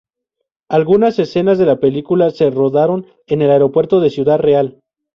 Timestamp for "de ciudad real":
3.99-4.79